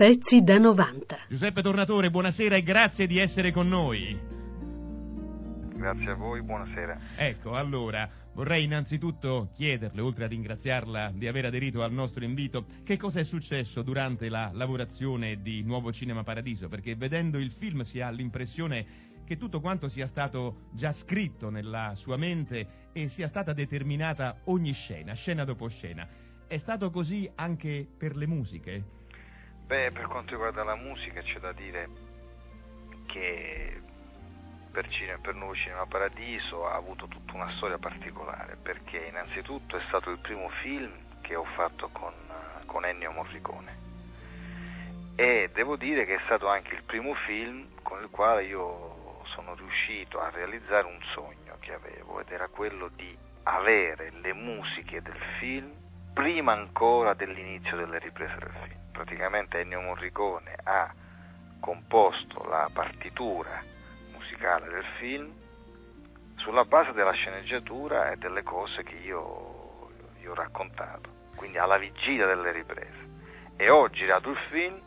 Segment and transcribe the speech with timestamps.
[0.00, 1.26] Pezzi da 90.
[1.28, 4.18] Giuseppe Tornatore, buonasera e grazie di essere con noi.
[5.74, 6.98] Grazie a voi, buonasera.
[7.16, 12.96] Ecco, allora, vorrei innanzitutto chiederle, oltre a ringraziarla di aver aderito al nostro invito, che
[12.96, 18.00] cosa è successo durante la lavorazione di Nuovo Cinema Paradiso, perché vedendo il film si
[18.00, 18.86] ha l'impressione
[19.26, 24.72] che tutto quanto sia stato già scritto nella sua mente e sia stata determinata ogni
[24.72, 26.08] scena, scena dopo scena.
[26.46, 28.99] È stato così anche per le musiche?
[29.70, 31.88] Beh, per quanto riguarda la musica c'è da dire
[33.06, 33.80] che
[34.72, 39.80] per, Cine, per Nuovo Cinema Paradiso ha avuto tutta una storia particolare, perché innanzitutto è
[39.86, 40.90] stato il primo film
[41.20, 42.12] che ho fatto con,
[42.66, 43.78] con Ennio Morricone.
[45.14, 49.54] E devo dire che è stato anche il primo film con il quale io sono
[49.54, 55.20] riuscito a realizzare un sogno che avevo ed era quello di avere le musiche del
[55.38, 55.72] film
[56.12, 60.92] prima ancora dell'inizio delle riprese del film praticamente Ennio Morricone ha
[61.58, 63.62] composto la partitura
[64.12, 65.32] musicale del film
[66.36, 69.90] sulla base della sceneggiatura e delle cose che io,
[70.20, 73.08] io ho raccontato, quindi alla vigilia delle riprese.
[73.56, 74.78] E ho girato il film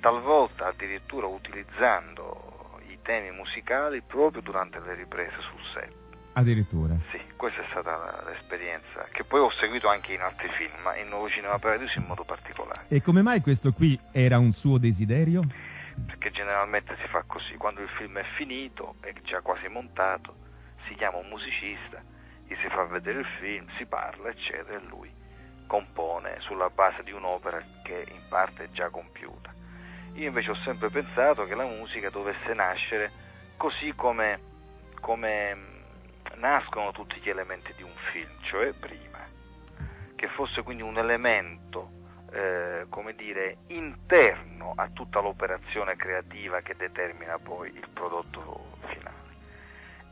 [0.00, 5.92] talvolta addirittura utilizzando i temi musicali proprio durante le riprese sul set.
[6.34, 6.96] Addirittura?
[7.10, 11.08] Sì, questa è stata l'esperienza che poi ho seguito anche in altri film, ma in
[11.08, 12.86] Nuovo Cinema Paradiso in modo particolare.
[12.88, 15.42] E come mai questo qui era un suo desiderio?
[16.06, 20.34] Perché generalmente si fa così, quando il film è finito, è già quasi montato,
[20.88, 22.02] si chiama un musicista,
[22.46, 25.12] gli si fa vedere il film, si parla, eccetera, e lui
[25.66, 29.52] compone sulla base di un'opera che in parte è già compiuta.
[30.14, 33.10] Io invece ho sempre pensato che la musica dovesse nascere
[33.56, 34.40] così come,
[35.00, 35.73] come
[36.34, 39.18] nascono tutti gli elementi di un film, cioè prima,
[40.14, 41.90] che fosse quindi un elemento,
[42.32, 49.22] eh, come dire, interno a tutta l'operazione creativa che determina poi il prodotto finale.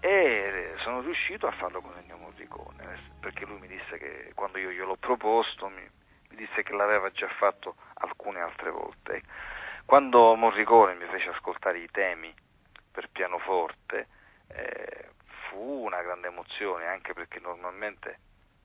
[0.00, 4.70] E sono riuscito a farlo con Ennio Morricone, perché lui mi disse che quando io
[4.70, 5.88] gliel'ho proposto mi,
[6.30, 9.22] mi disse che l'aveva già fatto alcune altre volte.
[9.84, 12.32] Quando Morricone mi fece ascoltare i temi
[12.90, 14.06] per pianoforte,
[14.48, 15.08] eh,
[15.48, 18.18] fu una grande emozione, anche perché normalmente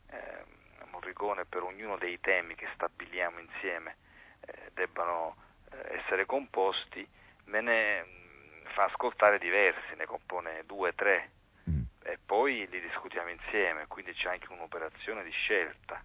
[0.09, 0.43] eh,
[0.91, 3.97] Morricone per ognuno dei temi che stabiliamo insieme
[4.41, 5.35] eh, debbano
[5.71, 7.05] eh, essere composti,
[7.45, 11.31] me ne mm, fa ascoltare diversi, ne compone due, tre
[11.69, 11.81] mm.
[12.03, 16.01] e poi li discutiamo insieme, quindi c'è anche un'operazione di scelta.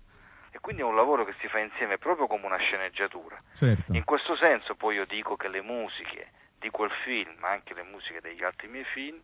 [0.50, 3.40] E quindi è un lavoro che si fa insieme proprio come una sceneggiatura.
[3.54, 3.92] Certo.
[3.92, 7.82] In questo senso poi io dico che le musiche di quel film, ma anche le
[7.82, 9.20] musiche degli altri miei film,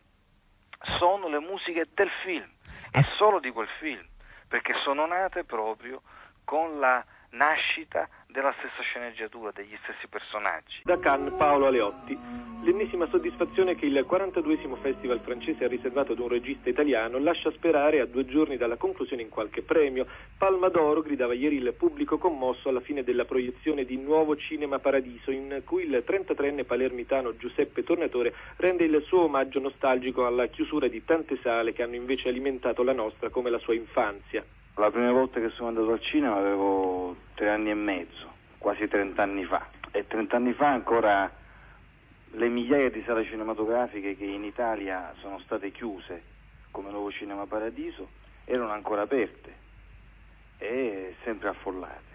[0.97, 2.49] sono le musiche del film
[2.91, 4.05] e solo di quel film,
[4.47, 6.01] perché sono nate proprio
[6.43, 7.03] con la
[7.35, 10.81] nascita della stessa sceneggiatura, degli stessi personaggi.
[10.83, 12.17] Da Cannes Paolo Aleotti.
[12.63, 17.99] L'ennesima soddisfazione che il 42esimo festival francese ha riservato ad un regista italiano lascia sperare
[17.99, 20.05] a due giorni dalla conclusione in qualche premio.
[20.37, 25.31] Palma d'Oro gridava ieri il pubblico commosso alla fine della proiezione di Nuovo Cinema Paradiso,
[25.31, 31.03] in cui il 33enne palermitano Giuseppe Tornatore rende il suo omaggio nostalgico alla chiusura di
[31.05, 34.43] tante sale che hanno invece alimentato la nostra come la sua infanzia.
[34.77, 39.45] La prima volta che sono andato al cinema avevo tre anni e mezzo, quasi trent'anni
[39.45, 39.69] fa.
[39.91, 41.31] E trent'anni fa ancora
[42.31, 46.23] le migliaia di sale cinematografiche che in Italia sono state chiuse,
[46.71, 48.09] come Nuovo Cinema Paradiso,
[48.43, 49.53] erano ancora aperte
[50.57, 52.13] e sempre affollate.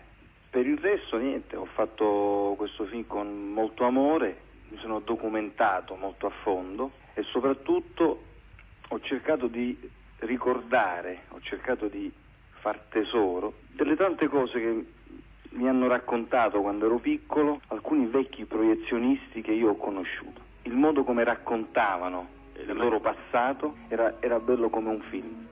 [0.51, 4.37] Per il resto niente, ho fatto questo film con molto amore,
[4.69, 8.23] mi sono documentato molto a fondo e soprattutto
[8.87, 9.79] ho cercato di
[10.19, 12.13] ricordare, ho cercato di
[12.61, 14.85] far tesoro delle tante cose che
[15.53, 20.41] mi hanno raccontato quando ero piccolo alcuni vecchi proiezionisti che io ho conosciuto.
[20.63, 25.49] Il modo come raccontavano il loro passato era, era bello come un film.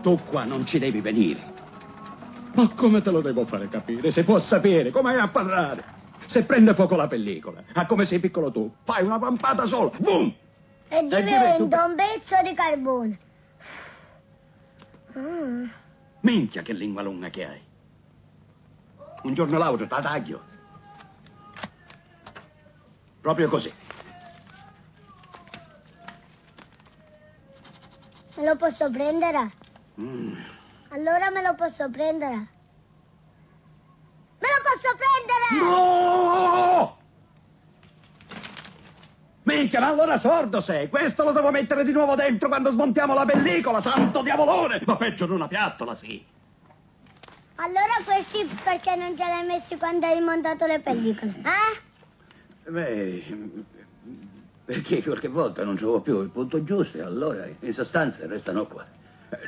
[0.00, 1.56] Tu qua non ci devi venire.
[2.54, 4.10] Ma come te lo devo fare capire?
[4.10, 5.97] Se può sapere, come hai a parlare?
[6.28, 10.30] Se prende fuoco la pellicola, a come sei piccolo tu, fai una pampata sola, boom!
[10.88, 13.18] E diventa un pezzo di carbone.
[15.16, 15.68] Mm.
[16.20, 17.60] Minchia che lingua lunga che hai.
[19.22, 20.42] Un giorno o l'altro ti taglio.
[23.22, 23.72] Proprio così.
[28.36, 29.50] Me lo posso prendere?
[29.98, 30.36] Mm.
[30.88, 32.48] Allora me lo posso prendere?
[34.38, 35.70] Me lo posso prendere?
[35.70, 36.96] No!
[39.42, 40.88] Minchia, ma allora sordo sei!
[40.88, 44.80] Questo lo devo mettere di nuovo dentro quando smontiamo la pellicola, santo diavolone!
[44.84, 46.24] Ma peggio di una piattola, sì!
[47.56, 51.34] Allora questi perché non ce li hai messi quando hai montato le pellicole?
[52.64, 52.70] Eh?
[52.70, 53.24] Beh,
[54.64, 58.84] perché qualche volta non trovo più il punto giusto e allora in sostanza restano qua.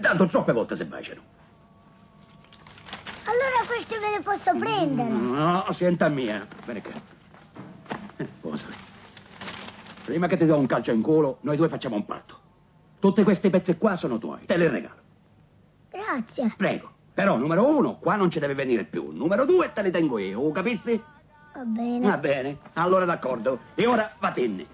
[0.01, 1.21] Tanto troppe volte si baciano.
[3.91, 5.09] Questi ve li posso prendere.
[5.09, 6.47] No, senta mia.
[6.65, 6.93] Vieni qua.
[8.19, 8.29] Eh.
[10.05, 12.39] Prima che ti do un calcio in culo, noi due facciamo un patto.
[13.01, 14.95] Tutti questi pezzi qua sono tuoi, te li regalo.
[15.91, 16.55] Grazie.
[16.57, 16.93] Prego.
[17.13, 19.11] Però, numero uno, qua non ci deve venire più.
[19.11, 21.03] Numero due, te li tengo io, capisti?
[21.55, 22.07] Va bene.
[22.07, 23.59] Va bene, allora d'accordo.
[23.75, 24.67] E ora vattene.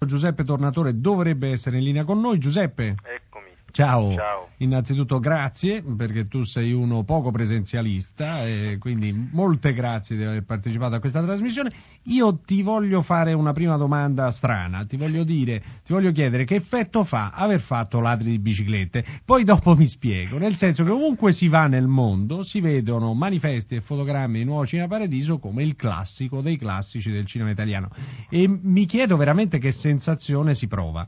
[0.00, 2.38] Giuseppe Tornatore dovrebbe essere in linea con noi.
[2.38, 3.23] Giuseppe, Eccomi.
[3.74, 4.14] Ciao.
[4.14, 4.48] Ciao.
[4.58, 10.94] Innanzitutto grazie perché tu sei uno poco presenzialista e quindi molte grazie di aver partecipato
[10.94, 11.72] a questa trasmissione.
[12.04, 16.54] Io ti voglio fare una prima domanda strana, ti voglio dire, ti voglio chiedere che
[16.54, 19.04] effetto fa aver fatto ladri di biciclette.
[19.24, 23.74] Poi dopo mi spiego, nel senso che ovunque si va nel mondo si vedono manifesti
[23.74, 27.90] e fotogrammi di Nuovo Cinema Paradiso come il classico dei classici del cinema italiano.
[28.30, 31.04] E mi chiedo veramente che sensazione si prova.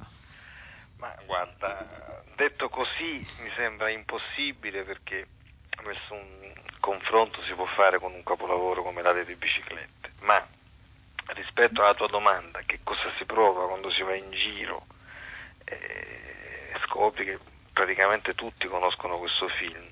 [0.98, 2.05] Ma guarda,
[2.36, 5.26] detto così mi sembra impossibile perché
[5.84, 10.12] nessun confronto si può fare con un capolavoro come la di biciclette.
[10.20, 10.46] Ma
[11.28, 14.86] rispetto alla tua domanda, che cosa si prova quando si va in giro
[15.64, 17.38] e scopri che
[17.72, 19.88] praticamente tutti conoscono questo film,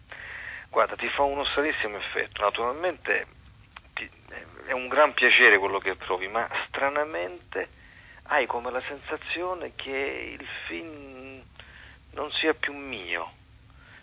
[0.69, 2.43] guarda, ti fa uno stranissimo effetto.
[2.43, 3.26] Naturalmente
[3.94, 4.11] ti-
[4.67, 7.69] è un gran piacere quello che provi, ma stranamente
[8.29, 11.43] hai come la sensazione che il film
[12.14, 13.32] non sia più mio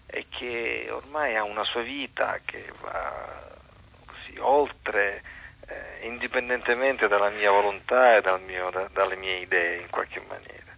[0.05, 3.57] e che ormai ha una sua vita che va
[4.05, 5.23] così oltre,
[5.67, 10.69] eh, indipendentemente dalla mia volontà e dal mio- da- dalle mie idee in qualche maniera.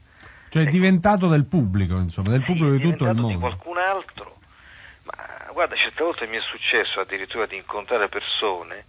[0.49, 3.39] Cioè è diventato del pubblico, insomma, del pubblico di tutto il diventato di mondo.
[3.39, 4.37] qualcun altro.
[5.05, 8.85] Ma guarda, certe volte mi è successo addirittura di incontrare persone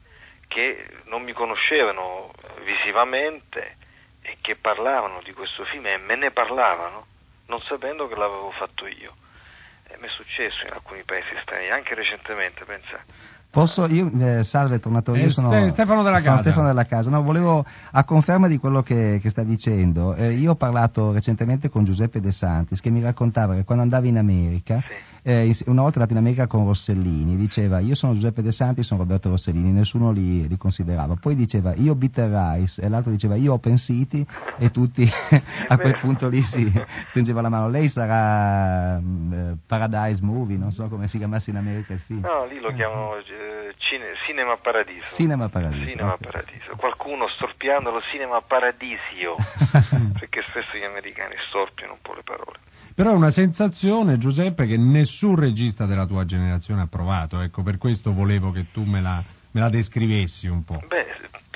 [0.47, 2.31] che non mi conoscevano
[2.65, 3.77] visivamente
[4.21, 7.07] e che parlavano di questo film e me ne parlavano
[7.47, 9.17] non sapendo che l'avevo fatto io.
[9.87, 13.05] E mi è successo in alcuni paesi stranieri, anche recentemente, pensa.
[13.55, 16.43] Posso, io, eh, salve tornatore, Eh, io sono Ste- Stefano della sono Casa.
[16.43, 17.09] Stefano della Casa.
[17.09, 21.69] No, volevo, a conferma di quello che, che sta dicendo, eh, io ho parlato recentemente
[21.69, 24.83] con Giuseppe De Santis che mi raccontava che quando andava in America,
[25.23, 29.01] eh, una volta andato in America con Rossellini, diceva io sono Giuseppe De Santis, sono
[29.01, 31.15] Roberto Rossellini, nessuno li, li considerava.
[31.15, 34.27] Poi diceva io Bitter Rice e l'altro diceva io Open City
[34.59, 35.09] e tutti
[35.69, 36.71] a quel punto lì si
[37.07, 37.69] stringeva la mano.
[37.69, 42.21] Lei sarà mm, eh, Paradise Movie, non so come si chiamasse in America il film.
[42.21, 43.13] No, lì lo chiamano
[43.45, 45.15] eh, cine- Cinema Paradiso.
[45.15, 46.21] Cinema Paradiso, Cinema ok.
[46.21, 46.77] Paradiso.
[46.77, 49.37] Qualcuno storpiandolo Cinema Paradisio,
[50.19, 52.59] perché spesso gli americani storpiano un po' le parole.
[52.95, 57.41] Però è una sensazione, Giuseppe, che nessun regista della tua generazione ha provato.
[57.41, 60.81] Ecco, per questo volevo che tu me la, me la descrivessi un po'.
[60.87, 61.07] Beh,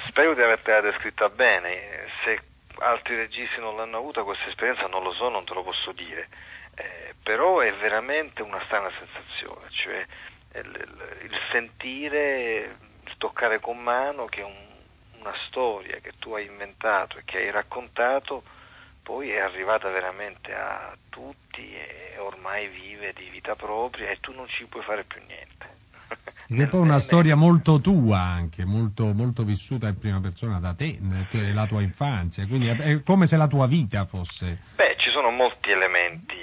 [0.09, 2.07] spero di avertela descritta bene.
[2.25, 2.41] Se
[2.81, 6.29] altri registi non l'hanno avuta questa esperienza non lo so, non te lo posso dire.
[6.75, 10.07] Eh, però è veramente una strana sensazione, cioè
[10.55, 14.67] il, sentire, il toccare con mano che un-
[15.21, 18.43] una storia che tu hai inventato e che hai raccontato
[19.03, 24.47] poi è arrivata veramente a tutti e ormai vive di vita propria e tu non
[24.49, 25.77] ci puoi fare più niente.
[26.47, 30.75] Che è poi una storia molto tua anche, molto, molto vissuta in prima persona da
[30.75, 34.59] te, nella tua infanzia, quindi è, come se la tua vita fosse...
[34.77, 36.37] Beh, ci sono molti elementi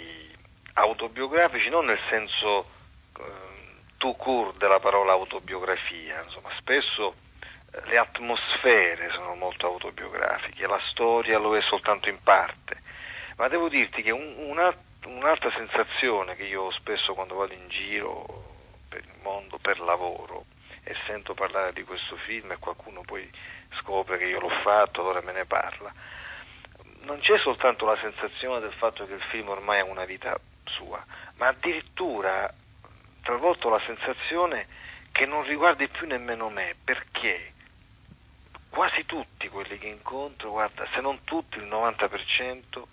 [0.73, 2.65] autobiografici, non nel senso
[4.05, 7.15] tout court della parola autobiografia, insomma, spesso
[7.71, 12.77] eh, le atmosfere sono molto autobiografiche, la storia lo è soltanto in parte,
[13.37, 17.67] ma devo dirti che un- una- un'altra sensazione che io ho spesso quando vado in
[17.67, 18.25] giro
[18.89, 20.45] per il mondo per lavoro
[20.83, 23.27] e sento parlare di questo film e qualcuno poi
[23.79, 25.91] scopre che io l'ho fatto, allora me ne parla,
[27.01, 31.03] non c'è soltanto la sensazione del fatto che il film ormai ha una vita sua,
[31.37, 32.53] ma addirittura
[33.25, 34.67] talvolta ho la sensazione
[35.11, 37.53] che non riguardi più nemmeno me, perché
[38.69, 42.83] quasi tutti quelli che incontro, guarda, se non tutti, il 90%,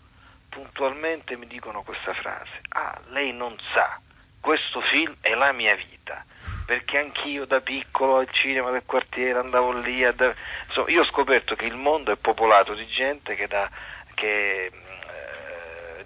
[0.48, 4.00] puntualmente mi dicono questa frase, ah, lei non sa,
[4.40, 6.24] questo film è la mia vita,
[6.64, 10.34] perché anch'io da piccolo al cinema del quartiere andavo lì, da-
[10.66, 13.68] insomma, io ho scoperto che il mondo è popolato di gente che da,
[14.14, 14.70] che,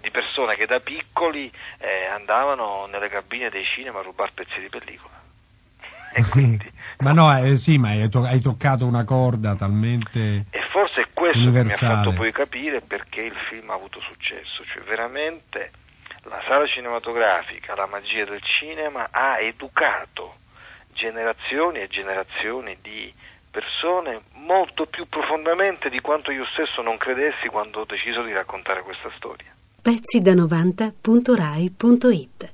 [0.07, 4.69] di persone che da piccoli eh, andavano nelle cabine dei cinema a rubare pezzi di
[4.69, 5.15] pellicola.
[6.17, 10.45] E quindi, Ma no, eh, sì, ma hai, to- hai toccato una corda talmente...
[10.49, 13.99] e forse è questo che mi ha fatto poi capire perché il film ha avuto
[13.99, 15.69] successo, cioè veramente
[16.23, 20.37] la sala cinematografica, la magia del cinema ha educato
[20.93, 23.13] generazioni e generazioni di
[23.51, 28.81] persone molto più profondamente di quanto io stesso non credessi quando ho deciso di raccontare
[28.81, 29.56] questa storia.
[29.87, 32.51] Pezzi da 90.rai.it